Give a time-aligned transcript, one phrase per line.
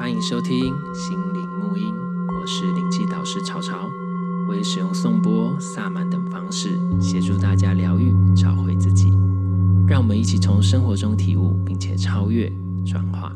[0.00, 1.94] 欢迎收听心灵沐音，
[2.34, 3.86] 我是灵气导师潮潮，
[4.48, 9.10] 我会使用颂钵、萨满等方式协助大家疗愈、找回自己。
[9.86, 12.50] 让我们一起从生活中体悟，并且超越、
[12.86, 13.30] 转化。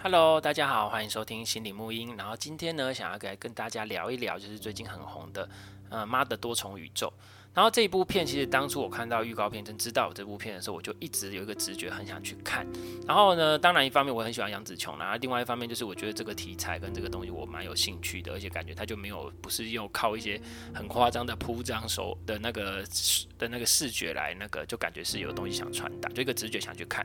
[0.00, 2.14] Hello，大家好，欢迎收听心灵沐音。
[2.16, 5.50] 然后今天呢，想要来跟大家聊一聊，就是最近很红的，
[5.90, 7.12] 呃，妈的多重宇宙。
[7.54, 12.64] 然后这一部片，其实当初我看到预告片，真知道这部片的时候，我就一直有一个直觉，很想去看。
[13.04, 20.40] 然后呢，当然一方面我很喜欢杨紫琼，然后另外一方面就是我觉得这个题材跟这个东西我蛮有兴趣的，而且感觉它就没有不是用靠一些
[20.72, 22.84] 很夸张的铺张手的那个
[23.38, 27.04] 的那个视觉来那个，就感觉是有东西想传达，就一个直觉想去看。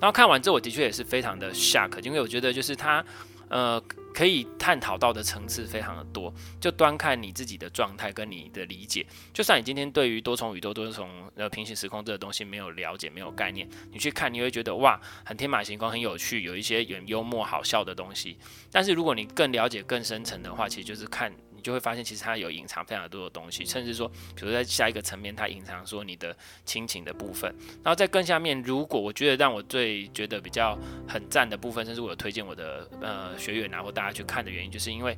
[0.00, 3.04] 然后看完之后，我的确也是非常的 shock，因为我觉得就是它。
[3.48, 3.80] 呃，
[4.12, 9.06] 可以探讨到的层次非常的多，就端看你自己的状态跟你的理解。
[9.32, 18.38] 就算你今天对于多重宇宙、多重呃平行时空这个东西没有了解、没有概念，你去看你会觉得哇，很天马行空、很有趣，有一些很幽默、好笑的东西。
[18.70, 21.32] 但是如果你更了解、更深层的话，其实就是看。
[21.64, 27.52] 就会发现，其实它有隐藏非常多的东西，甚至说，比如在下一个层面，它隐藏说你的亲情的部分。
[27.82, 35.16] 然后在更下面，如果我觉得让我最觉得比较很赞的部分，甚至我有推荐我的呃学员啊或大家去看的原因，就是因为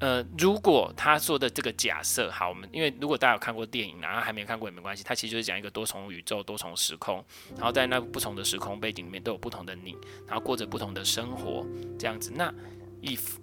[0.00, 7.24] 呃，如果他说的这个假设，好，我们因为如果大家有看过电影，然后还没看过也没关系，它其实就是讲一个多重宇宙、多重时空，
[7.56, 11.66] 然后在那不同的时空背景里面都有不同的你，然后过着不同的生活，
[11.98, 12.30] 这样子。
[12.32, 12.54] 那
[13.02, 13.38] if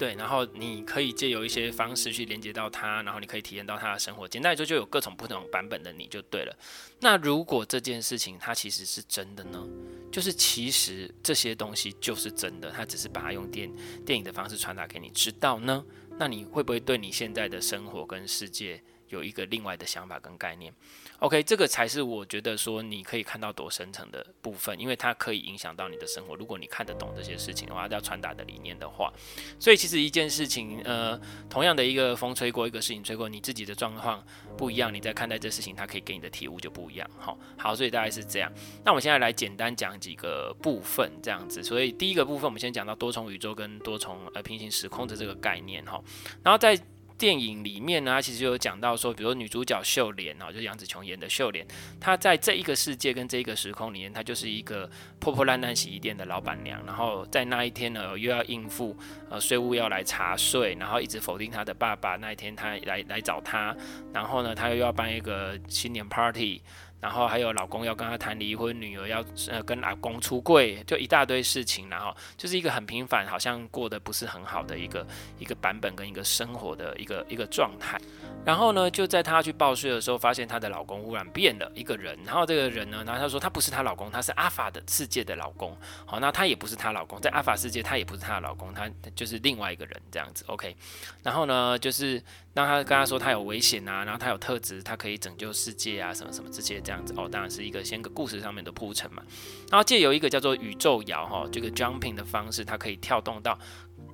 [0.00, 4.26] 对，然后你可以借由一些方式去连接到他，然后你可以体验到他的生活。
[4.26, 6.56] 简单来说，就有各种不同版本的你就对了。
[7.00, 9.62] 那如果这件事情它其实是真的呢？
[10.10, 13.70] 就是其实这些东西就是真的，它只是把它用电
[14.06, 15.84] 电影的方式传达给你知道呢？
[16.18, 20.72] 那你会不会对你现在的生活跟世界有一个另外的想法跟概念
[21.18, 26.34] ，OK，这个才是我觉得说你可以看到多深层的部分，因为它可以影响到你的生活。
[26.34, 29.12] 如果你看得懂这些事情的话，要传达的理念的话，
[29.58, 34.24] 所以其实一件事情，呃，同样的一个风吹过，一个事情吹过，你自己的状况
[34.56, 37.10] 不一样，你在看待这事情，它可以给你的体悟就不一样。
[37.18, 38.52] 好，好，所以大概是这样。
[38.84, 41.62] 那我们现在来简单讲几个部分，这样子。
[41.62, 46.00] 所以第一个部分，我们先讲到多重宇宙跟多重呃平行时空的这个概念，哈，
[46.44, 46.80] 然后在。
[47.20, 51.66] 电影里面呢，其实有讲到说，比如女主角秀莲哦，就杨紫琼演的秀莲，
[52.00, 56.82] 她在这一个世界跟这一个时空里面，她就是一个破破烂烂洗衣店的老板娘。
[56.86, 58.96] 然后在那一天呢，又要应付
[59.28, 62.16] 呃税务要来查税，然后一直否定她的爸爸。
[62.16, 63.76] 那一天她来来找她，
[64.14, 66.62] 然后呢，她又要办一个新年 party。
[67.00, 75.06] 然后还有老公要跟她谈离婚，女儿要呃跟老公出柜，就一大堆事情，然后就是一个很平凡，好像过得不是很好的一个
[75.38, 77.98] 一个版本跟一个生活的一个一个状态。
[78.44, 82.18] 然后呢，就在她去报税的时候，发现她的老公忽然变了一个人。
[82.24, 85.76] 然后这个人呢，然后她说她不是她老公，她是阿法的世界的老公。
[86.06, 90.44] 好，那她也不是她老公，在阿法世界她也不是她的老公，她就是另外一个人这样子。
[90.48, 90.76] OK，
[91.22, 92.22] 然后呢，就是。
[92.52, 99.22] 当她跟他说她有危险啊，然后她有特质，她可以拯救世界啊，什么什么这些这样子哦，当然是一个先个故事上面的铺陈嘛。
[99.70, 103.56] 然后借由一个叫做宇宙摇哈，这个 jumping 的方式，它可以跳动到。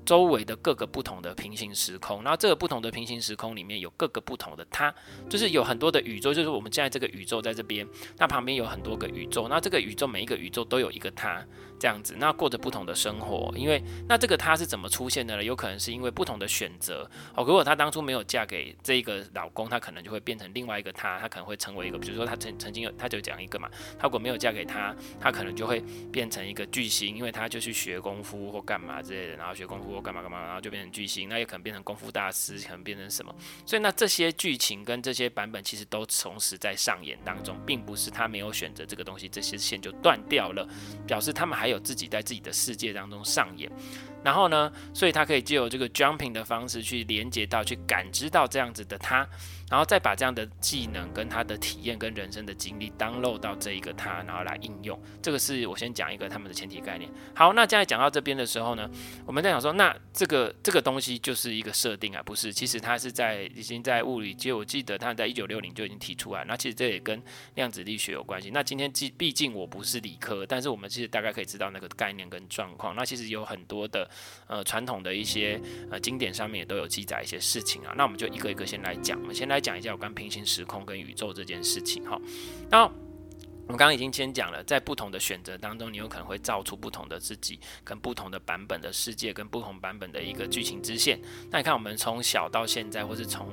[0.06, 4.94] 周围的各个不同的平行时空，然后这个不同的平行时空里面有各个不同的他，
[5.28, 7.84] 就是有很多的宇宙，就是我们现在这个宇宙在这边，
[8.17, 11.44] 那旁边有很多个宇宙，那这个宇宙每一个宇宙都有一个他
[11.78, 15.43] 这样子，那过着不同的生活，因为那这个他是怎么出现的呢？
[15.43, 17.43] 有可能是因为不同的选择哦。
[17.44, 23.69] 如果她当初没有嫁给这一个老公，她可能就会变成另外一个他，她可能会成为一个，比如说她曾曾经有，她就讲一个嘛，
[23.99, 29.95] 她如果没有嫁给他，她可能就会变成一个巨星，因为她就去学功夫或干嘛之类的，然后学功夫。
[30.00, 33.34] 干嘛干嘛，然后就变成巨星，那也可能变成功夫大师，可能变成什么？
[33.64, 40.68] 所以那这些剧情跟这些版本其实都同时在上演当中，并不是他没有选择这个东西，这些线就断掉了，
[41.06, 43.70] 表示他们还有自己在自己的世界当中上演。
[44.24, 49.28] 然后呢，所以他可以借由这个 jumping 的方式去连接到，去感知到这样子的他。
[49.69, 54.96] 然后再把这样的技能跟他的体验跟人生的经历 download 到这一个他，然后来应用。
[55.20, 57.11] 这个是我先讲一个他们的前提概念。
[57.35, 58.88] 好，那现在讲到这边的时候呢，
[59.26, 62.52] 我们在想说，那这个这个东西就是一个设定啊，不是？
[62.52, 66.44] 其实它是在已经在物理界，我记得他在一九六零就已经提出来。
[66.44, 67.20] 那其实这也跟
[67.56, 68.50] 量子力学有关系。
[68.50, 72.94] 那今天既毕竟我不是理科，但是我们其实大概可以知道那个概念跟状况。
[72.94, 74.08] 那其实有很多的
[74.46, 77.93] 呃传统的一些呃经典上面也都有记载一些事情啊。
[77.96, 79.56] 那我们就一个一个先来讲，我们先来。
[79.56, 82.20] 来讲一下有关平行时空跟宇宙这件事情哈。
[82.70, 91.19] 那我们刚刚已经先讲了，在不同的选择当中，你有可能会造出不同的自己，跟不同的版本的世界，跟不同版本的一个剧情支线。
[91.50, 93.49] 那你看，我们从小到现在，或是从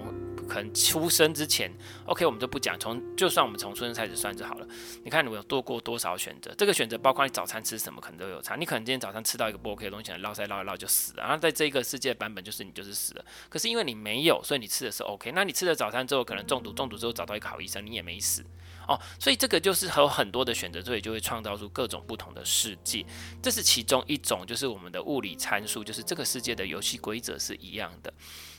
[0.47, 1.71] 可能出生之前
[2.05, 4.67] ，OK，我们就不讲，从就算我们从出生开始算就好了。
[5.03, 6.53] 你看你有多过多少选择？
[6.57, 8.55] 这个选择包括你早餐吃什么，可能都有差。
[8.55, 11.23] 你可能今天早上吃到一个不 OK 的东西，绕塞绕一绕就死了。
[11.23, 13.25] 然后在这个世界版本就是你就是死了。
[13.49, 15.31] 可是因为你没有，所以你吃的是 OK。
[15.31, 18.43] 那你吃了早餐之后可能中毒，中毒之后找到一个好医生，你也没死。
[18.85, 23.05] 哦，所以这个就是有很多的选择，所以就会创造出各种不同的世界。
[23.41, 28.13] 这是其中一种，就是我们的物理参数，就是这个世界的游戏规则是一样的。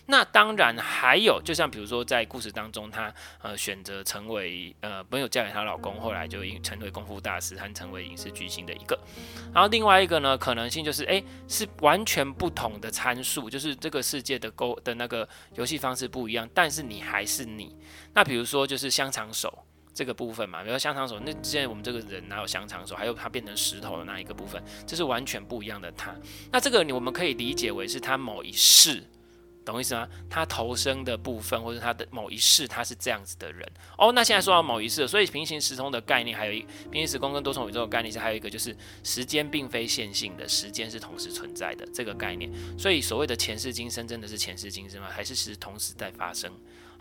[0.06, 8.98] 那当然还有，就像比如说在故事当中，她呃选择成为呃没有嫁给她老公，后来就成为功夫大师和成为影视巨星的一个。
[9.52, 17.74] 然后另外一个呢，可能性就是诶，是完全不同的参数，就是这个世界的勾的那个游戏方式不一样，但是你还是你。
[18.12, 19.66] 那比如说就是香肠手。
[19.96, 22.96] 这个部分嘛，比如说香肠手，那现在我们这个人哪有香肠手？
[22.96, 26.12] 还有他变成石头的那一个部分，这是完全不一样的他。
[26.50, 29.04] 那这个你我们可以理解为是他某一世，
[29.64, 30.06] 懂意思吗？
[30.28, 33.66] 他投生的部分，或者他的某一世，他是这样子的人。
[33.96, 42.50] 哦，那现在说到某一世，所以平行时空的概念，还有一平行时空跟多重宇宙的概念是还有一个就是时间并非线性的，时间是同时存在的这个概念。
[42.78, 45.08] 所以所谓的前世今生，真的是前世今生吗？
[45.10, 46.52] 还是是同时在发生？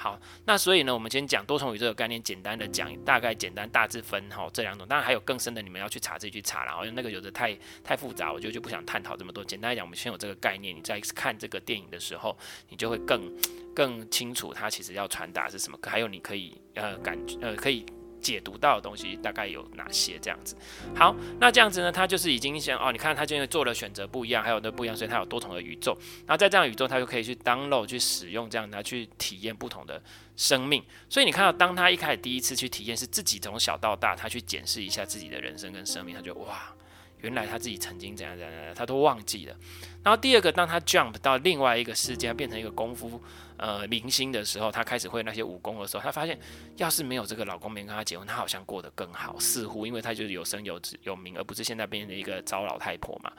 [0.04, 9.42] 好，那所以呢，我们先讲多重宇宙的概念，简单的讲，大概简单大致分哈这两种，当然还有更深的，你们要去查自己去查，然后那个有的太太复杂，我就就不想探讨这么多。
[9.46, 13.34] 简单来讲，我们先有这个概念，你在看这个电影的时候，你就会更
[13.74, 17.86] 更清楚它其实要传达是什么，还有你可以呃感觉呃可以。
[18.24, 20.18] 解读到的东西大概有哪些？
[20.20, 20.56] 这样子，
[20.96, 21.92] 好，那这样子呢？
[21.92, 25.96] 他就是已经想哦，你看他就因为做了选择不一样，还有那不一样，所以他有多重的宇宙。
[26.26, 30.02] 然后在这样宇宙，他就可以去 download 去使用这样，他去体验不同的
[30.38, 30.82] 生命。
[31.10, 36.74] 所以你看到，当他一开始第一次去体验，是自己从小到大，他去检视一下自己的人生跟生命，他就哇，
[37.20, 39.56] 原来他自己曾经怎样怎样怎样，他都忘记了。
[40.04, 43.22] 然后第二个，当他 jump 到另外一个世界，变成一个功夫。
[43.58, 46.38] 呃，明星的时候，他开始会那些武功的时候，他发现，
[46.78, 53.32] 要是没有这个老公，没跟他结婚，他好像过得更好，似乎，因为他就是有声有子有名，而不是现在变成一个糟老太婆嘛。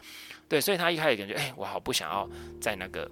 [0.49, 2.29] 对，所以他一开始感觉，哎，我好不想要
[2.61, 3.11] 在那个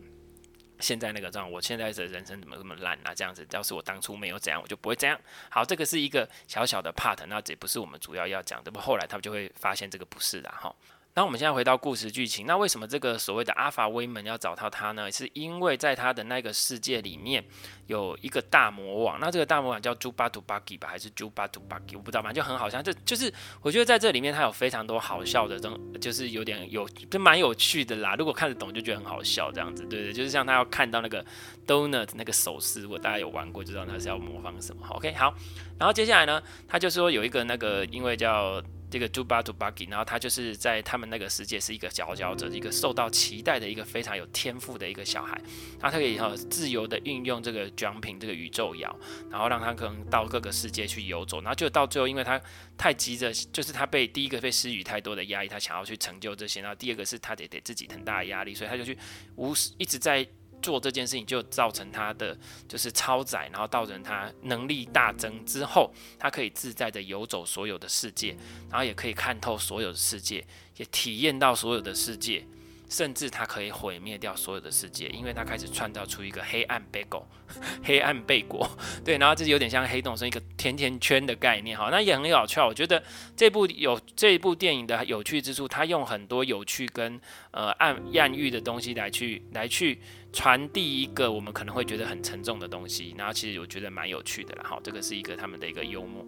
[0.81, 3.15] 现在那个这样，我现在的人生怎么这么烂啊？
[3.15, 5.19] 这样子，要是我当初没有这样，我就不会这样。
[5.49, 10.75] 好，这个是一个小小的 part，那这不是我们主要要讲的，不，后来他就会发现这个不是的哈。
[11.15, 15.13] 那我们现在回到故事剧情，那为什么这个所谓的阿法威门要找到他呢？
[15.13, 17.45] 是因为在他的那个世界里面
[17.87, 21.97] 有一个大魔王，那这个大魔王叫猪巴图巴基吧，还是猪巴图巴基？
[21.97, 22.81] 我不知道嘛，就很好笑。
[22.81, 23.31] 这就是
[23.61, 28.15] 我觉得在这里面他有非常多好笑的这种，就是有点有就蛮有趣的啦。
[28.17, 31.23] 如果看得懂就觉得很好笑这样子，对对，就是像他要看到那个
[31.67, 34.87] donut 那个手势，如果大家有玩过就知道他是要模仿什么。
[34.89, 35.35] OK，好，
[35.79, 38.63] 然后接下来呢，他就说有一个那个因为叫。
[38.93, 45.33] 这个猪巴图巴吉，然后他就是在他们那个世界是一个佼佼者，一个受到期待的一个非常有天赋的一个小孩，
[45.81, 48.95] 然后他可以哈自由的运用这个 jumping 这个宇宙摇，
[49.31, 52.39] 然后让他可能到各个世界去游走，然后就到最后，因为他
[52.77, 58.99] 太急着，就是他被第一个被施予太多的压力，他想要去成就这些，然后第二个是他得给自己很大的压力，所以他就去
[59.37, 60.29] 无一直在。
[60.63, 62.35] 做这件事情就造成他的
[62.67, 68.37] 就是超载，然后造成他能力大增之后，他可以自在的游走所有的世界，
[68.71, 70.43] 然后也可以看透所有的世界，
[70.77, 72.47] 也体验到所有的世界。
[72.89, 77.27] 甚至他可以毁灭掉所有的世界，因为他开始创造出一个黑暗贝果，
[77.83, 78.69] 黑暗贝果，
[79.03, 82.61] 对，然后这有点像黑洞，是一个甜甜圈的概念，哈，那也很有趣。
[82.61, 83.03] 我觉得
[83.35, 87.19] 这部有这部电影的有趣之处，他用很多有趣跟
[87.53, 89.99] 呃暗暗喻的东西来去来去
[90.33, 96.27] 传递一个我们可能会觉得很沉重的东西，然后其实我觉得蛮有趣的啦，哈，这个是一个他们的一个幽默，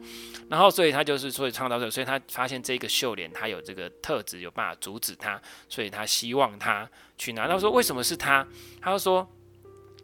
[0.48, 6.44] 然后所以他就是所以创造者，所以他发现这个秀莲他有这个特质，有办法阻止他，所以他希望。
[6.58, 8.46] 他去拿，他说为什么是他？
[8.80, 9.28] 他就说，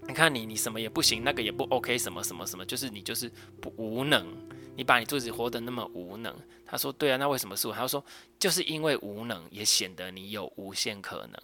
[0.07, 3.31] 你看你，你什么也不行，那个也不 OK，什么什么什么，就是你就是
[3.61, 4.27] 不无能，
[4.77, 6.35] 你把你自己活得那么无能。
[6.67, 7.73] 他说对啊，那为什么是我？
[7.73, 8.05] 他说
[8.39, 11.41] 就是因为无能，也显得你有无限可能。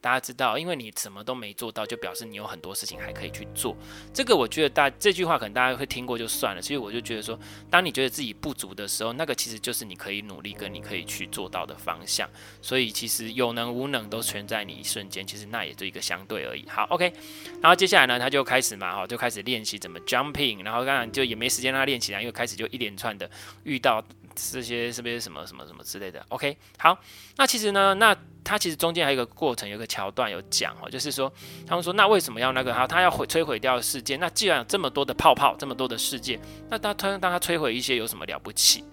[0.00, 3.76] 大家知道，因为你什么都没做到，就表示你有很多事情还可以去做。
[4.14, 6.62] 这个我觉得大这句话可能大家会听过就算了。
[6.62, 7.38] 所以我就觉得说，
[7.68, 12.28] 当你觉得自己不足的时候，那个其实就是你可以努力跟你可以去做到的方向。
[12.62, 16.66] 所以其实有能无能都全在你一瞬间，其实那也就一个相对而已。
[16.68, 17.12] 好，OK。
[17.60, 20.64] 然后接下来呢，他就开始嘛，哈，就开始练习怎么 jumping。
[20.64, 23.30] 然后当然就也没时间让他练起来，因为开始就一连串的
[23.64, 24.02] 遇到。
[24.34, 26.98] 这些是不是什么什么什么之类的？OK，好，
[27.36, 31.32] 那其实呢，那他其实中间还有一个过程，有个桥段有讲哦，就是说
[31.66, 34.16] 他们说，那为什么要那个他他要毁摧毁掉世界？
[34.16, 38.84] 那既然有这么多的泡泡，这么多的世界，那他突然当他摧毁一些有什么了不起？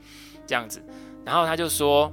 [0.45, 0.83] 这样子，
[1.25, 2.11] 然后他就说，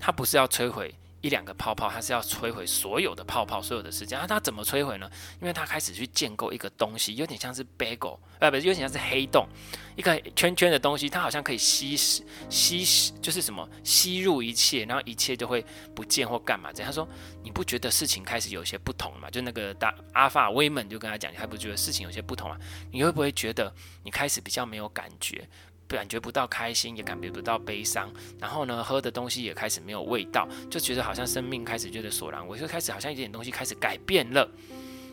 [0.00, 4.18] 他不是要摧毁一两个泡泡，它是要摧毁所有的泡泡，所有的时间。
[4.20, 5.10] 那它怎么摧毁呢？
[5.40, 9.48] 因为它开始去建构一个东西，有点像是 bagel，呃，不是，有点像是黑洞，
[9.96, 15.64] 一个圈圈的东西，它好像可以吸吸吸，就是什么吸入一切，然后一切就会
[15.94, 16.90] 不见或干嘛这样。
[16.90, 17.08] 他说
[17.42, 19.30] ：“你不觉得事情开始有些不同吗？
[19.30, 22.58] 就那个大阿法威门就跟他讲，你还不觉得事情有些不同啊？
[22.90, 25.48] 你会不会觉得你开始比较没有感觉？”
[25.96, 34.48] 感觉不到开心，也感觉不到悲伤，然后呢，喝的东西也开始没有味道，就觉得好像生命开始觉得索然无味，就开始好像一点东西开始改变了。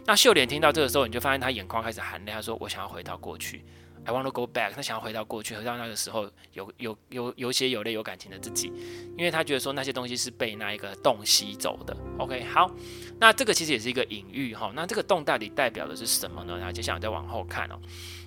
[0.05, 3.63] 那秀莲听到这个时候，你就发现她眼眶开始含泪，她说：“我想要回到过去
[4.05, 8.71] ，I want to go back。”她想要回到过去，回到那个时候有有有有血有泪有感情的自己，
[9.15, 11.95] 因为她觉得说那些东西是被那一个洞吸走的。
[12.17, 12.71] OK，好，
[13.19, 14.71] 那这个其实也是一个隐喻哈。
[14.73, 16.57] 那这个洞到底代表的是什么呢？
[16.57, 17.79] 然后接下来再往后看哦。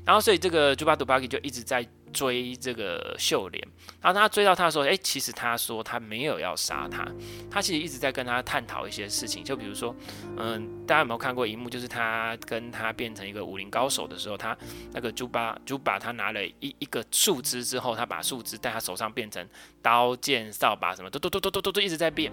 [0.04, 1.86] 然后所以这个朱巴杜巴吉就一直在。
[2.12, 3.68] 追这个秀莲，
[3.98, 7.10] 然后他追到他的时候，诶，其实他说他没有要杀他，
[7.50, 9.96] 他其实一直在跟他探讨一些事情，就比如说，
[10.36, 14.54] 嗯，大家有没有看过一幕，就是他跟他变成一个武林高手的时候，他
[14.92, 19.48] 那个猪八猪把他拿了一一个树枝之后，他把树枝在他手上变成
[19.80, 22.30] 刀剑扫把什么，都都都都都都一直在变，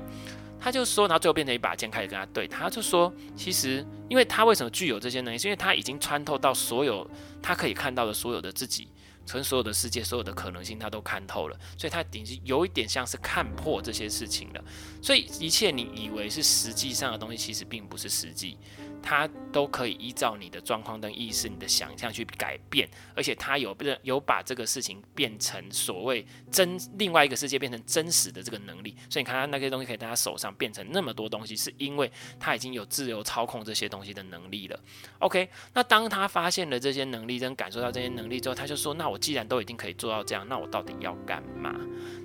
[0.59, 7.09] 他就说，然后最后变成一把剑开始跟他对，他就说，其实因为他为什么具有这些能力，是因为他已经穿透到所有
[7.41, 8.89] 他可以看到的所有的自己。
[9.25, 14.63] 从所有的世界，所有的可能性，他都看透了，所以他已经有一点像是看破这些事情了。
[15.03, 18.57] 所以一切你以为是实际上的东西，其实并不是实际。
[19.01, 28.95] 它都可以依照你的状况跟意识、你的想象去改变，而且它有有把这个事情变成所谓真另外一个世界变成真实的这个能力。
[29.09, 34.79] 所以你看他那些东西可以在他手上变成那么多东西，是因为他已经有自由操控这些东西的能力了。
[35.19, 41.75] OK，那当他发现了这些能力跟感受到这些能力之后，他就说：“那我既然都已经可以做到这样，那我到底要干嘛？”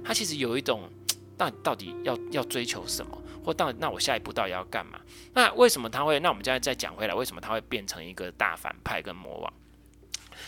[0.05, 0.91] 他其实有一种，
[1.37, 3.21] 到到底要要追求什么？
[3.45, 4.99] 或到那我下一步到底要干嘛？
[5.35, 6.19] 那为什么他会？
[6.21, 9.53] 那我们现在再讲回来，为什么他会变成一个大反派跟魔王？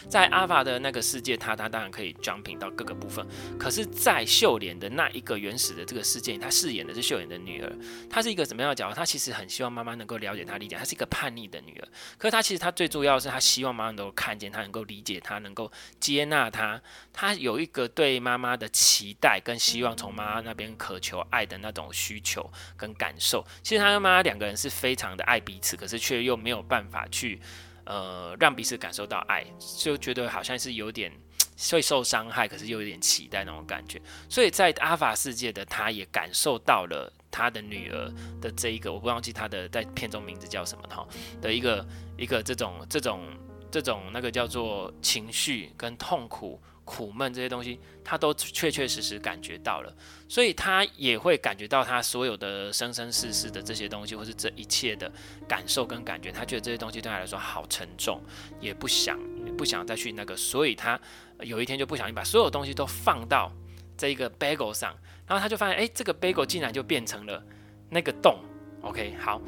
[0.09, 3.27] 在阿法的那个世界，他他当然可以 jumping 到各个部分。
[3.59, 7.73] 可是，在秀莲的那一个原始的这个世界，他饰演的是秀莲的女儿。
[8.11, 8.95] 她是一个怎么样的角色？
[8.95, 10.85] 她其实很希望妈妈能够了解她、理解她。
[10.85, 11.89] 是一个叛逆的女儿。
[12.17, 16.81] 可是她其实她最重要的是，她希望妈妈能够看见她，能够理解她，能够接纳她。
[17.13, 23.45] 她有一个对妈妈的期待跟希望，从妈妈那边渴求爱的那种需求跟感受。
[23.63, 27.41] 其实她跟妈妈两个人是非常的爱彼此，可是却又没有办法去。
[27.87, 29.45] 呃，让彼此感受到爱，
[29.79, 31.11] 就觉得好像是有点
[31.73, 34.01] 会受伤害，可是又有点期待那种感觉。
[34.29, 41.07] 所以在阿法世界的他，也感受到了他的女儿的这一个，我不忘记他的在片中名字叫什么哈
[41.41, 41.87] 的一个
[42.19, 43.27] 一个这种这种
[43.71, 46.61] 这种那个叫做情绪跟痛苦。
[46.87, 49.93] 苦闷这些东西，他都确确实实感觉到了，
[50.29, 55.13] 所以他也会感觉到他所有的生生世世的这些东西，或是这一切的
[55.49, 58.23] 感受跟感觉，他觉得这些东西对他来说好沉重，
[58.61, 59.19] 也不想
[59.59, 60.99] 不想再去那个，所以他
[61.41, 63.53] 有一天就不小心把所有东西都放到
[63.99, 67.45] 这一个 bagel 上，然后他就发现，哎，这个 bagel 竟然就变成了
[67.91, 68.39] 那个洞。
[68.83, 69.43] OK，好。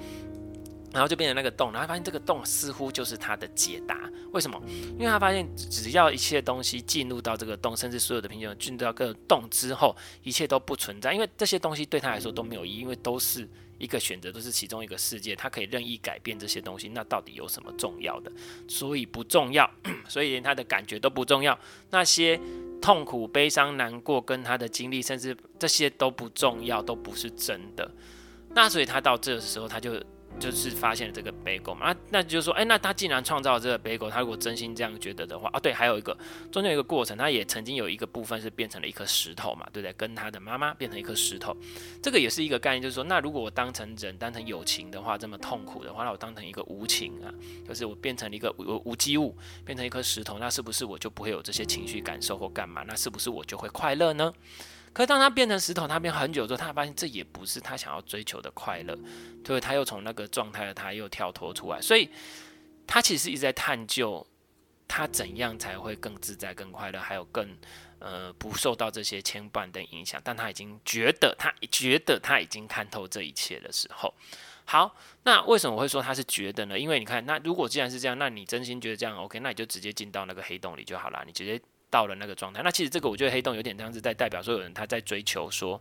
[0.99, 3.97] 然后就变成那个洞，然后发现这个洞似乎就是他的解答。
[4.33, 4.61] 为什么？
[4.67, 16.88] 因为他发现只要一切东西进入到这个洞，甚至所有的平行进入到这个洞之后，一切都不存在，因为这些东西对他来说都没有意义，因为都是一个选择，都是其中一个世界，他可以任意改变这些东西。
[16.88, 18.33] 那到底有什么重要的？
[18.67, 19.71] 所以不重要，
[20.11, 21.57] 所以连他的感觉都不重要。
[21.90, 22.40] 那些
[22.83, 27.88] 痛苦、悲伤、难过跟他的经历，甚至这些都不重要，都不是真的。
[28.50, 30.02] 那所以他到这个时候，他就。
[30.38, 36.16] 就是发现了这个 bagel 嘛，那那就是说，哎，那他既然创造了这个 bagel，他如果真心这样觉得的话，啊，对，还有一个
[36.50, 39.92] 中间有一个过程，他也曾经有一个部分是变成了一颗石头嘛，对不对？
[39.95, 41.57] 跟他的妈妈变成一颗石头，
[42.02, 47.33] 这个也是一个概念，就是说，那如果我当成人，当成有情的话，这么痛苦的话，那我当成一个无情啊，
[47.66, 52.85] 就是我变成了一个无无机物，变成一颗石头，那是不是我就不会有这些情绪感受或干嘛？
[52.87, 54.33] 那是不是我就会快乐呢？
[54.92, 58.99] 可当他变成石头，他变很久之后，他发现这也不是他想要追求的快乐，
[59.47, 62.11] 所以他又从那个状态的，他又跳脱出来，所以
[62.87, 64.26] 他其实一直在探究
[64.88, 67.57] 他怎样才会更自在、更快乐，还有更
[68.00, 70.21] 呃不受到这些牵绊的影响。
[70.25, 74.12] 但他已经觉得，他觉得他已经看透这一切的时候，
[74.64, 76.78] 好，那为什么我会说他是觉得呢？
[76.78, 81.61] 因为你看，那如果既然是这样，那你真心觉得这样 OK，那你就直接进到那个黑洞里就好了，你直接。
[81.90, 85.80] 到了那个状态，那其实这个我觉得黑洞有点像是在代表说有人他在追求说，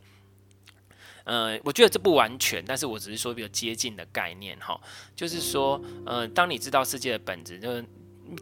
[1.26, 4.80] 呃，我觉得这不完全，但是我只是说比较接近的概念哈，
[5.16, 7.86] 就是说，呃，当你知道世界的本质就是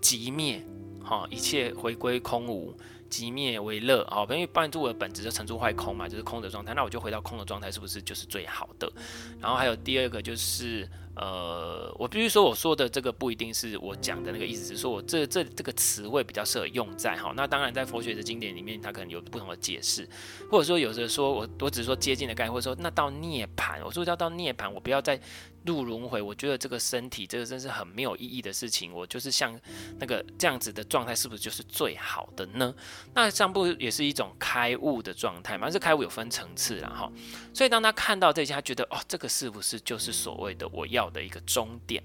[0.01, 0.63] 即灭，
[1.03, 2.77] 哈，一切回归空无，
[3.09, 8.91] 即灭为乐哦，因为半住的本质就成住坏空嘛，就是空的状态，那我就回到空的状态，是不是就是最好的？
[9.39, 10.87] 然后还有第二个就是。
[11.15, 17.33] 呃，我必须说，我说的这个不一定是我讲的那个意思，是说我这这这个词汇比较适合用在哈。
[17.35, 20.07] 那当然，在佛学的经典里面，它可能有不同的解释，
[20.51, 25.19] 或者说有的说我我只是说接近的概念，或者说那到涅槃，我说要到涅槃，我不要再
[25.65, 26.21] 入轮回。
[26.21, 28.93] 我觉得这个身体，这个真是很没有意义的事情。
[28.93, 29.59] 我就是像
[29.99, 32.73] 那个这样子的状态，是不是就是最好的呢？
[33.13, 35.69] 那这样不也是一种开悟的状态吗？
[35.69, 37.11] 这开悟有分层次啦哈。
[37.53, 42.03] 所以当他看到这些，他觉得哦，这个是不是就是所谓的我要的一个终点，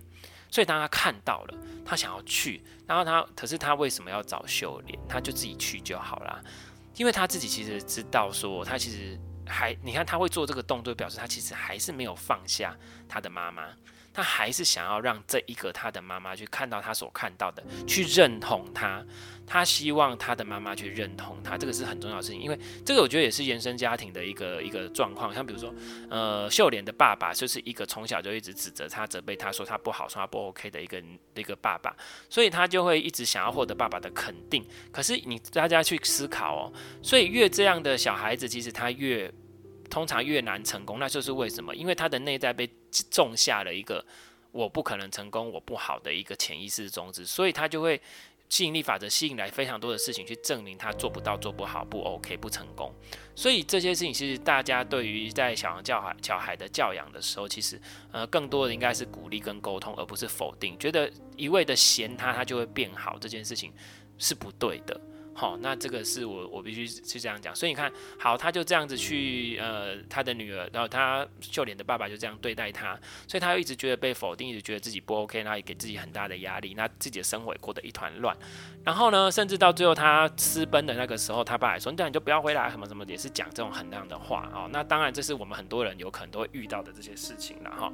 [0.50, 4.98] 所以当他看到了，他想要去，然后他可是他为什么要找秀莲？
[5.08, 6.42] 他就自己去就好了，
[6.96, 9.18] 因为他自己其实知道说，他其实
[9.50, 12.76] 还你看他会做这个动作，表示他其实还是没有放下
[13.09, 13.64] 他的妈妈。
[14.12, 19.04] 他还是想要让这一个他的妈妈去看到他所看到的，去认同他。
[19.46, 22.40] 他希望他的妈妈去认同他，这个是很重要的事情。
[22.40, 25.34] 因为这个我觉得也是原生家庭的一个一个状况。
[25.34, 25.74] 像比如说，
[26.08, 31.02] 呃，秀莲的爸爸就是一个从小就一直指责他、责备他说他不好、说他不 OK 的一个
[31.34, 31.92] 一个爸爸，
[32.28, 34.64] 所以他就会一直想要获得爸爸的肯定。
[34.92, 39.32] 可是你大家去思考哦，所以越这样的小孩子，其实他越。
[39.90, 41.74] 通常越难成功，那就是为什么？
[41.74, 42.70] 因为他的内在被
[43.11, 44.04] 种下了一个
[44.52, 48.00] 我不可能成功、我不好的一个潜意识种子，所以他就会
[48.49, 52.92] 吸引力法则吸引来非常多的事情去证明他做不到、做不好、不 OK、不成功。
[53.37, 57.80] 所以这些事情其实大家对于在小孩教孩小孩的教养的时候，其实
[58.11, 60.76] 呃更多的应该是鼓励跟沟通，而不是否定。
[60.78, 63.73] 觉得一味的嫌他，他就会变好，这件事情
[64.18, 65.00] 是不对的。
[65.40, 72.94] 好，那这个是我我必须是这样讲，所以你看，好，他就这样子去，呃，他的女儿，然后他秀莲的爸爸就这样对待他，
[73.26, 78.37] 所以他又一直觉得被否定，一直觉得自己不 OK，然后也给自己很大的压力，那自己的生活也过得一团乱，
[78.85, 84.68] 然后呢，甚至到最后他私奔的那个时候，他爸还说，那你就不要回来，什么什么，也是讲这种很那样的话哦。
[84.70, 87.90] 那当然，这是我们很多人有可能都会遇到的这些事情了哈。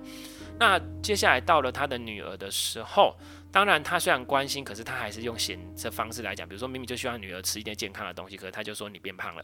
[0.59, 3.15] 那接下来到了他的女儿的时候。
[3.57, 6.47] 当然，他虽然关心，可是他还是用嫌的方式来讲。
[6.47, 9.43] 比如说，明明就希望女儿吃一点健康的东西，可是他就说你变胖了，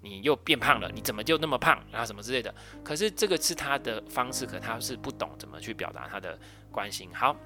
[0.00, 2.04] 你又变胖了，你怎么就那么胖啊？
[2.04, 2.52] 什么之类的。
[2.82, 6.36] 可是这个是他的方式，可他是不懂怎么去表达他的
[6.72, 7.08] 关心。
[7.14, 7.36] 好，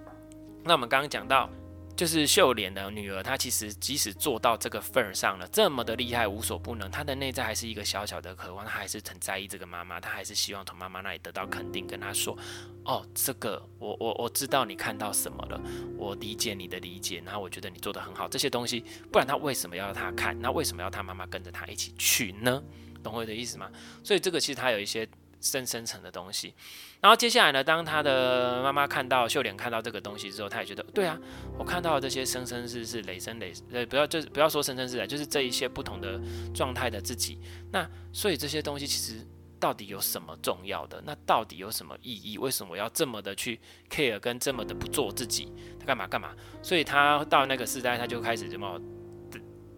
[0.64, 1.51] 那我们刚刚讲到。
[1.98, 12.38] 就是秀莲的女儿，她其实即使做到这个份儿上了，这么的厉害，无所不能，她的内在还是一个小小的渴望，她还是很在意这个妈妈，她还是希望从妈妈那里得到肯定，跟她说，
[12.84, 15.61] 哦，这个我我我知道你看到什么了，
[15.96, 20.40] 我理解你的理解，然后我觉得你做得很好，这些东西，不然她为什么要她看？
[20.40, 22.62] 那为什么要她妈妈跟着她一起去呢？
[23.02, 23.68] 懂我的意思吗？
[24.04, 25.08] 所以这个其实她有一些。
[25.40, 26.53] 深深层的东西，
[27.01, 31.16] 然后接下来呢，当他的妈妈看到秀莲看到这个东西之后，他也觉得，对啊，
[31.57, 36.20] 我看到这些生生世世、累生累，呃，不要就是不要说生生世世，就是这一些不同的
[36.53, 37.38] 状态的自己。
[37.70, 39.24] 那所以这些东西其实
[39.61, 41.01] 到底有什么重要的？
[41.07, 42.37] 那到底有什么意义？
[42.37, 45.53] 为什么我要这么的去 care，跟这么的不做自己？
[45.79, 46.35] 他干嘛干嘛？
[46.61, 48.81] 所以他到那个时代，他就开始什么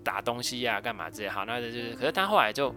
[0.03, 1.29] 打东西呀、干嘛之类。
[1.29, 2.75] 好，那就是，可是他后来就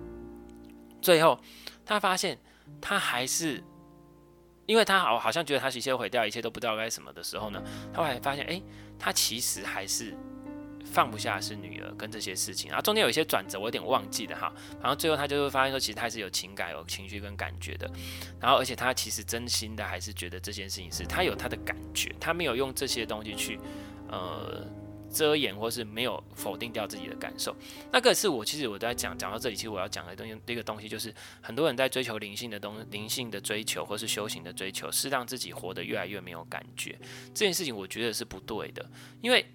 [1.02, 1.40] 最后
[1.86, 2.38] 他发现。
[2.82, 3.64] 他还是，
[4.66, 7.62] 因为他好好像觉得他一切毁掉，一切都不知道该什么的时候呢，
[7.94, 8.62] 他后来发现，哎、
[9.00, 10.16] 他其实还是
[10.86, 12.70] 放不下是女儿跟这些事情。
[12.70, 14.54] 然后中间有一些转折，我有点忘记了哈。
[14.82, 17.90] 然后最后他就会发现说，其实他是有情感、有情绪跟感觉的。
[18.40, 23.60] 然后而且他其实真心的还是觉得这件事情是他有他的感觉，他没有用这些东西去，
[24.10, 24.66] 呃。
[25.14, 27.56] 遮掩或是没有否定掉自己的感受，
[27.92, 36.98] 那个是我其实我在讲讲到这里，其实我要讲的东西，一个东西就是很多人在追求灵性的东灵性的追求或是修行的追求，是让自己活得越来越没有感觉。
[37.34, 38.90] 这件事情我觉得是不对的，
[39.22, 39.46] 因为。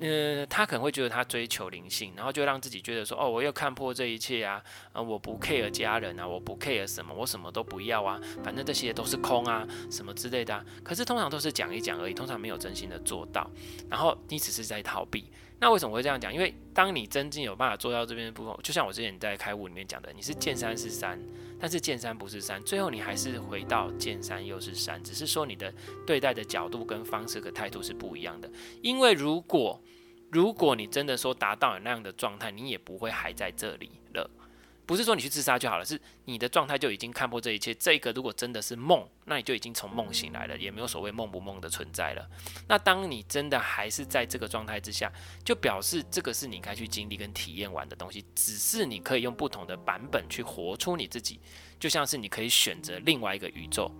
[0.00, 10.64] 呃，他可能会觉得他追求灵性，然后就让自己觉得说，哦，我要看破这一切啊，呃，我不 care 家人啊，我不 care 什么，我什么都不要啊，反正这些都是空啊，什么之类的啊。
[10.82, 13.48] 可是通常都是讲一讲而已，通常没有真心的做到，
[13.88, 15.30] 然后你只是在逃避。
[15.60, 16.34] 那为什么会这样讲？
[16.34, 21.18] 因为当你真正有办法做到这边的部分，就像我之前在开悟里面讲的，你是见山是山，
[21.64, 25.72] 但是见山不是山，最后你还是回到见山又是山，只是说你的
[26.06, 28.50] 对待的角度跟方式和态度是不一样的。
[28.82, 29.82] 因为如果
[30.30, 34.30] 如果你真的说达到了那样的状态，你也不会还在这里了。
[34.86, 37.72] 不是说你去自杀就好了，是你的状态就已经看破这一切。
[37.74, 42.28] 这个如果真的是梦，那你就已经从梦醒来了，也没有所谓梦不梦的存在了。
[42.68, 45.12] 那当你真的还是在这个状态之下，
[45.44, 51.40] 就表示这个是你该去经历跟体验完的东西，只是你可以用不同的版本去活出你自己。
[51.80, 53.90] 就像是你可以选择另外一个宇宙，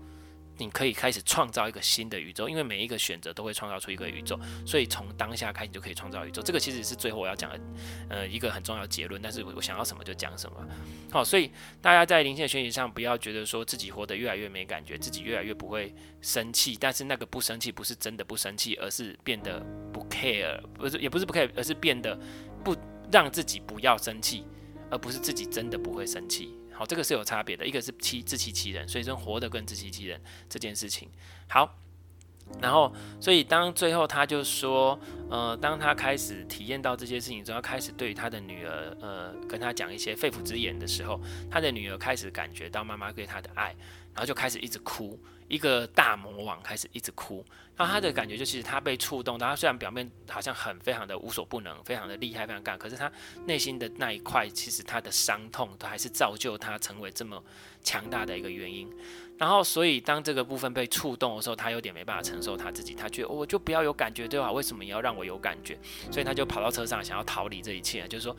[0.57, 6.41] 你可以开始创造一个新的宇宙，因为每一个选择都会创造出一个宇宙，所以从当下开始你就可以创造宇宙。
[6.41, 7.61] 这个其实是最后我要讲的，
[8.09, 9.21] 呃，一个很重要的结论。
[9.21, 10.67] 但是我想要什么就讲什么。
[11.11, 16.77] 好，所以大家在灵性的学习上，不要觉得说自己活得越来越没感觉，自己越来越不会生气。
[16.79, 19.59] 但是那个不生气不是真的不生气，而是变得
[19.93, 22.19] 不 care，不是也不是不 care，而是变得
[22.63, 22.77] 不
[23.11, 24.45] 让自己不要生气，
[24.91, 26.57] 而不是自己真的不会生气。
[26.75, 31.09] 好，这个是有差别的，一个是欺自欺欺人，所以说活得更自欺欺人这件事情。
[31.49, 31.79] 好，
[32.61, 34.99] 然后所以当最后他就说，
[35.31, 43.75] 呃，当他开始体验到这些事情之后，开始对他的女儿，呃，跟他讲一些肺腑之言的时候，他的女儿开始感觉到妈妈对他的爱，
[44.13, 45.19] 然后就开始一直哭。
[45.49, 47.45] 一个大魔王开始一直哭，
[47.77, 53.11] 那他的感觉就其实他被触动，他虽然表面好像很非常的无所不能，非常的厉害，非常干，可是他
[53.47, 57.43] 内心的那一块，其实他的伤痛都还是造就他成为这么
[57.83, 58.91] 强大的一个原因。
[59.37, 64.51] 然后，所以当这个部分被触动的时候，他有点没办法承受他自己，他觉得我就不要有感觉对吧？
[64.51, 65.79] 为什么你要让我有感觉？
[66.11, 68.37] 所以他就跑到车上想要逃离这一切，就是说。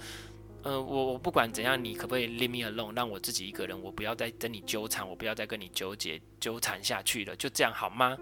[0.67, 8.17] 嗯，我我不管怎样，你可不可以 leave me alone，让我自己一个人，我不要再跟你纠缠，我不要再跟你纠结纠缠下去了，就这样好吗？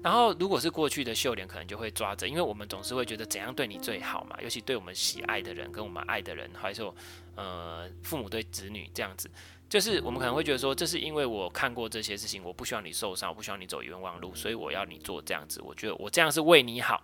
[0.00, 6.94] 然后如果是过去的秀莲，可能就会抓着，因为我们总是会觉得怎样对你最好嘛，尤其对我们喜爱的人，跟我们爱的人，还是说
[7.34, 9.28] 呃父母对子女这样子，
[9.68, 17.02] 就是我们可能会觉得说，这是因为我看过这些事情，我不希望你受伤，我不希望你走冤枉路，所以我要你做这样子，我觉得我这样是为你好。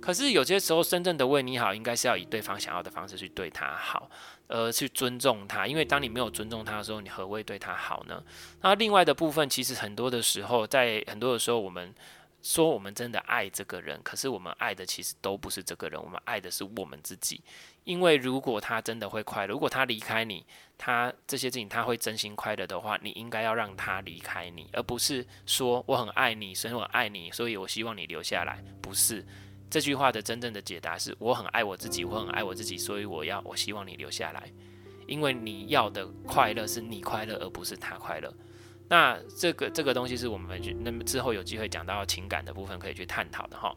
[0.00, 4.10] 可是有些时候，真正的为你好，应该是要以对方想要的方式去对他好，
[4.48, 5.64] 而去尊重他。
[5.64, 8.20] 因为当你没有尊重他的时候，你何谓对他好呢？
[8.62, 11.94] 那另外的部分，其实很多的时候，在很多的时候，我们
[12.42, 17.40] 说我们真的爱这个人，可是我们爱的其实都不是这个人，我们爱的是我们自己。
[17.84, 20.44] 因为如果他真的会快乐，如果他离开你，
[20.76, 29.24] 他这些事情他会真心快乐的话，你应该要让他离开你，而不是说我很爱你，所以我爱你，所以我希望你留下来，不是。
[29.70, 34.52] 这句话的真正的解答是：我很爱我自己，我很爱我自己，所以我要，我希望你留下来，
[35.06, 38.32] 因为你要的快乐是你快乐，而不是他快乐。
[38.92, 43.74] 那这个这个东西是我们那么之后有机会讲到情感的部分可以去探讨的哈。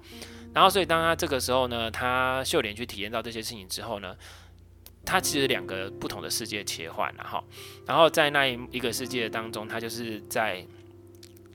[0.54, 4.14] 然后，所以当他这个时候呢，他秀莲去体验到这些事情之后呢，
[5.06, 7.42] 他其实两个不同的世界切换了哈。
[7.88, 10.68] 然后在那一一个世界当中，他就是在。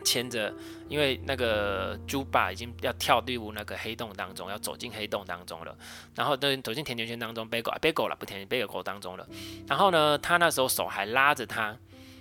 [0.03, 0.51] 牵着，
[0.89, 5.77] 因为那个猪爸已经要跳入那个黑洞当中，要走进黑洞当中了。
[6.15, 9.29] 然后等走进甜甜圈当中，贝果贝狗了，不甜贝狗当中了。
[9.69, 11.77] 然后呢，他那时候手还拉着他，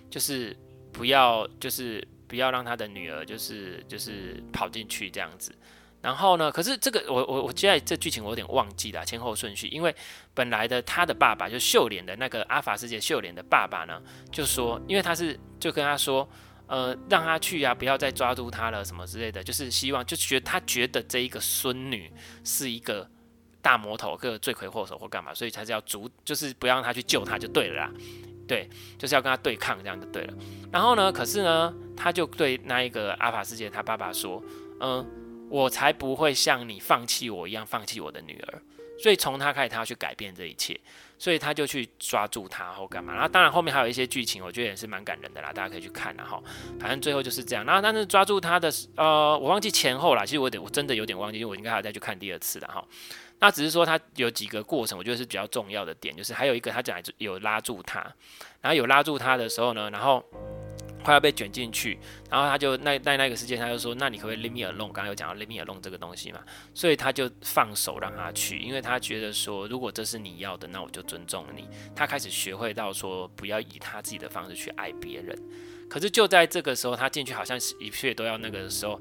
[0.09, 0.53] 就是
[0.91, 5.53] 不要，就是不要让他的女儿，就是就是跑进去这样子。
[6.01, 9.95] 然后呢，可是这个我我我接下来这剧情我有点忘记了前后顺序，因为
[10.33, 16.27] 本来的他的爸爸就秀莲的那个阿法世界秀莲的爸爸呢，就说，因为他是就跟他说。
[16.69, 23.09] 呃，让他去呀、啊，不要再抓住他了，什么之类的，就是希望，就觉得他觉得这一个孙女是一个
[23.59, 27.91] 大魔头，个罪魁祸首或干嘛，所以才是要阻，就是不要让他去救他就对了啦，
[28.49, 30.33] 对，就是要跟他对抗这样就对了。
[30.71, 34.43] 然后呢，可是呢，他就对那一个阿法世界他爸爸说，
[34.79, 35.07] 嗯、
[35.49, 38.61] 我才不会像你放弃我一样放弃我的女儿。
[38.97, 40.77] 所以从他开始，他要去改变这一切，
[41.17, 43.13] 所以他就去抓住他或干嘛。
[43.13, 46.13] 然后当然后面还有一些剧情，我觉得也是蛮感人的啦，大家可以去看。
[46.17, 46.43] 然后
[46.77, 47.63] 反正最后就是这样。
[47.63, 50.25] 然后但是抓住他的，呃，我忘记前后啦。
[50.25, 52.83] 其实我得我真的有点忘记，因为我应该还要再去看第二次的哈。
[53.39, 57.99] 那只是说他有几个过程，我觉得是比较重要的点，就是还有一个他讲有拉住他，
[58.61, 60.23] 然后有拉住他的时候呢，然后。
[61.01, 61.97] 快要被卷进去，
[62.29, 66.41] 然后他就那在那，个世界，他就说：“那你可不可以 leave me alone？” 刚刚有讲到 leave me alone 这个东西嘛，
[66.73, 71.65] 所以他就放手让他去，因为他觉得说，如果这是你要的，那我就尊重你。
[71.95, 75.41] 他开始学会到说，不要以他自己的方式去爱别人。
[75.89, 78.99] 可是就在这个时候，他进去好像是一切都要那个的时候。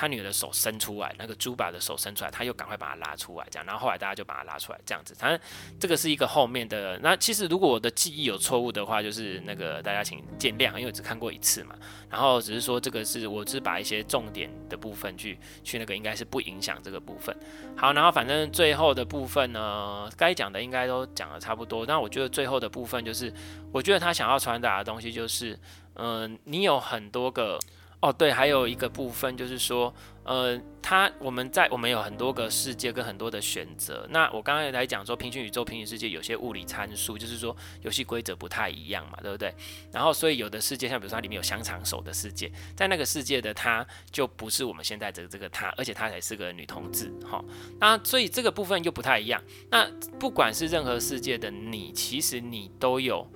[0.00, 5.14] 他女儿的手伸出来，那个猪爸的手伸出来，他又赶快把他拉出来，这样，然后后来大家就把他拉出来，这样子。
[5.18, 5.38] 反正
[5.78, 6.98] 这个是一个后面的。
[7.02, 11.74] 那其实如果我的记忆有错误的话，就是那个大家请见谅，因为只看过一次嘛。
[12.08, 17.36] 然后只是说这个是我只把一些重点的部分去去那个，应该是不影响这个部分。
[17.76, 21.84] 好，然后反正最后的部分呢，该讲的应该都讲得差不多。
[21.84, 23.30] 那我觉得最后的部分就是，
[23.70, 25.58] 我觉得他想要传达的东西就是，
[25.96, 27.58] 嗯、你有很多个。
[28.00, 34.06] 哦，对，还有一个部分就是说，呃，他我们在我们有很多个世界跟很多的选择。
[34.08, 39.54] 那我刚才来讲说，平行宇宙、平行世界有些物理参数，就是说游戏规则不太一样嘛，对不对？
[39.92, 47.44] 然后所以有的世界，像比如说它里面有香肠手的世界，在那个世界的他就不是我们现在的这个他，而且他才是个女同志，哈、
[47.78, 49.42] 那所以这个部分又不太一样。
[49.70, 49.86] 那
[50.18, 53.30] 不管是任何世界的你，其实你都有。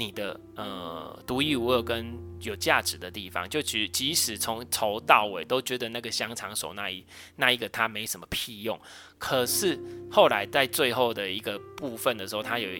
[0.00, 7.04] 你的呃独一无二跟有价值的地方，就即即使从头到尾都觉得那个香肠手那一
[7.36, 8.80] 那一个它没什么屁用，
[9.18, 9.78] 可是
[10.10, 12.70] 后来在最后的一个部分的时候，它有。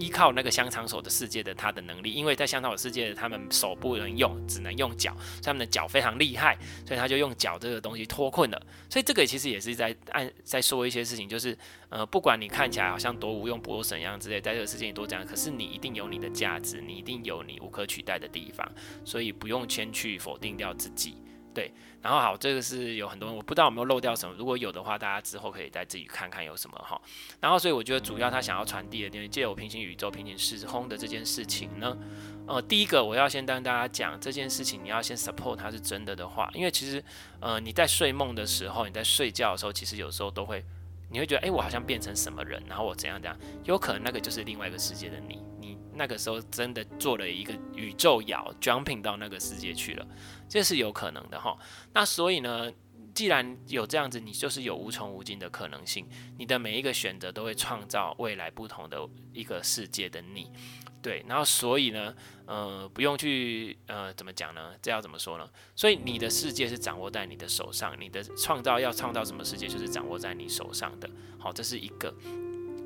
[0.00, 8.60] 依靠那个香肠手的世界的他的能力，因为在香肠手世界，他们手不能用，只能用脚，他们的脚非常厉害，所以他就用脚这个东西脱困了。
[8.88, 11.56] 所以这个其实也是在按在说一些事情，就是
[11.90, 18.66] 呃，不管你看起来好像多无用、多神一样之类，在这个世界你多这样，可是你一定有你的价值，你一定有你无可取代的地方，
[19.04, 21.16] 所以不用先去否定掉自己。
[21.52, 27.00] 对，然后好，这个是有很多人，我不知道有没有漏掉什么，如果有的话，大家之后可以再自己看看有什么哈。
[27.40, 31.96] 然后，所以我觉得主要他想要传递的，就是借由平行宇宙、平行时空的这件事情呢，
[32.46, 37.02] 呃，第一个我要先跟大家讲这件事情，你要先 support 它是真的的话，因为其实，
[37.40, 40.64] 呃，你在睡梦的时候，你在睡觉的时候，其实有时候都会，
[41.10, 45.38] 你会觉得，哎，我好像变成什么人，然后我怎样怎样，有可能那个就是另外一个世界的，你
[46.00, 50.06] 那个时候真的做了一个宇宙摇，jumping 到那个世界去了。
[50.48, 51.54] 这是有可能的哈，
[51.92, 52.72] 那所以呢，
[53.12, 56.08] 既然有这样子，你就是有无穷无尽的可能性，
[56.38, 60.50] 你的每一个选择都会创造未来不同的一个世界的你，
[61.02, 62.14] 对，然后所以呢，
[62.46, 64.72] 呃，不用去呃怎么讲呢？
[64.80, 65.46] 这要怎么说呢？
[65.76, 72.14] 所以你的世界是掌握在你的手上，你的创造要创造什么世界，就是掌握在你手上的，好，这是一个。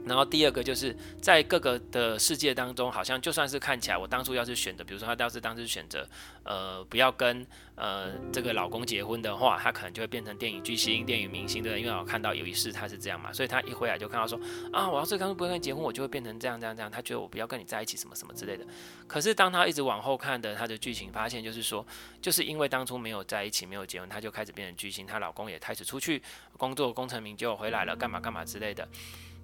[0.06, 6.06] 然后第二个就是在各个的世界当中，好像就算是看起来，我当初要是选择，比如说他要是当时选择，
[6.42, 11.80] 呃，不要跟呃这个老公结婚的话，他可能就会变成电影巨星、电影明星，对？
[11.80, 14.38] 因为我看到有一世他是这样嘛，所以他一回来就看到说
[14.72, 16.90] 啊，我要是当初不跟你结婚，我就会变成这样这样这样。
[16.90, 18.66] 他觉得我不要跟你在一起，什么什么之类的。
[19.06, 21.86] 可是当他一直往后看的他的剧情，发现就是说，
[22.20, 26.22] 就是因为当初没有在一起，没有结婚，他就开始变成巨星，她老公也开始出去
[26.58, 28.86] 工作，功成名就回来了，干嘛干嘛之类的，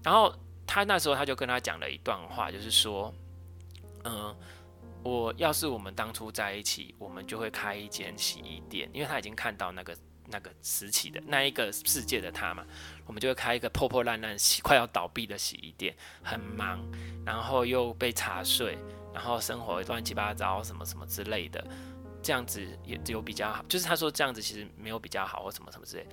[0.02, 0.34] 然后。
[0.72, 3.12] 他那时候他就跟他讲了一段话，就是说，
[4.04, 4.32] 嗯、
[5.02, 9.96] 我要是我们当初在一起，我们就会开一间洗衣店，因为他已经看到那个
[10.28, 12.64] 那个时期的那一个世界的他嘛，
[13.04, 16.80] 我们就会开一个破破烂烂、洗快要倒闭的洗衣店，很忙，
[17.26, 18.78] 然后又被查税，
[19.12, 21.66] 然后生活乱七八糟什么什么之类的，
[22.22, 26.06] 这样子也有比较好，就是他说这样子其实没有比较好或什么什么之类。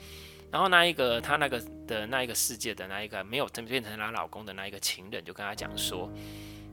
[0.52, 6.10] 然后那一个他那个的那一个世界的那一个没有真变成她老公的那一个情人就跟他讲说，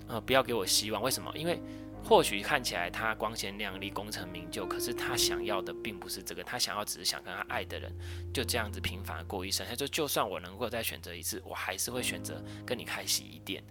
[0.08, 1.30] 呃，不要给我希望，为什么？
[1.34, 1.60] 因为
[2.04, 7.92] 或许看起来她光鲜亮丽、功成名就，可是她想要的并不是这个，她想要只是想跟她爱的人
[8.32, 9.66] 就这样子平凡过一生。
[9.68, 13.62] 他说，就算我能够再选择一次，我还是会选择跟你开洗衣店。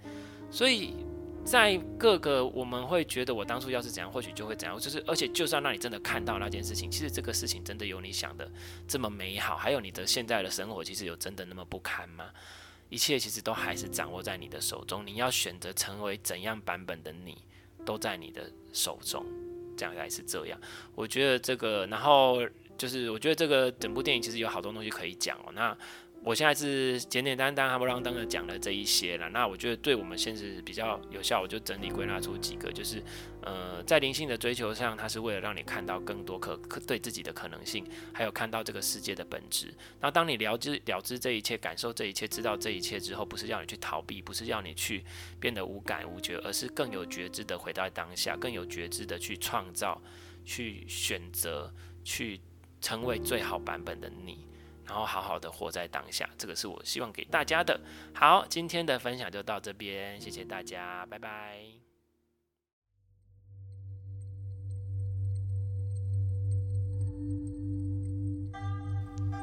[0.51, 0.95] 所以。
[1.45, 4.79] 在各个我们会觉得我当初要是怎样，或许就会怎样。
[4.79, 8.49] 就是而且就算让你真的看到那件事情，其实这个事情真的有你想的
[8.87, 12.25] 这么美好，还有你的现在的生活，其实有真的那么不堪吗？
[12.89, 15.05] 一切其实都还是掌握在你的手中。
[15.05, 17.37] 你要选择成为怎样版本的你，
[17.85, 19.25] 都在你的手中。
[19.77, 20.59] 这样还是这样。
[20.95, 22.39] 我觉得这个，然后
[22.77, 25.51] 就是我觉得这个整部电影其实有好多东西可以讲哦。
[25.53, 25.77] 那。
[26.23, 29.29] 我现在是简简单单、哈不啷当的讲了这一些了。
[29.29, 33.03] 那我觉得对我们现实比较有效，我就整理归纳出几个，就是
[33.41, 39.73] 呃，在灵性的追求上，它是为了让你看到更多可可对自己的可能性，还有看到这个世界的本质。
[39.99, 45.03] 那当你了知了知这一切，感受这一切，知道这一切之后，不是要你去逃避，不是要你去
[45.41, 50.01] 变得无感无觉，而是更有觉知的回到当下，更有觉知的去创造、
[50.45, 51.69] 去选择、
[52.05, 52.39] 去
[52.79, 54.47] 成为最好版本的你。
[54.85, 57.79] 然后好好的活在当下，这个是我希望给大家的。
[58.13, 61.59] 好，今天的分享就到这边，谢谢大家，拜拜。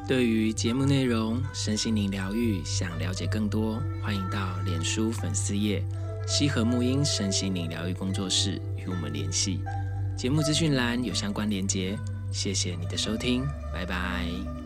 [0.09, 5.85] 对于节目内容、身心灵疗愈，想了解更多，欢迎到脸书粉丝页
[6.27, 9.61] “西和沐音身心灵疗愈工作室”与我们联系。
[10.17, 11.97] 节目资讯栏有相关连结。
[12.33, 14.60] 谢谢你的收听，拜拜。